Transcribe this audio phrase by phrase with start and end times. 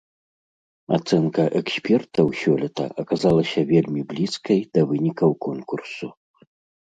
[0.97, 6.07] Ацэнка экспертаў сёлета аказалася вельмі блізкай да вынікаў конкурсу.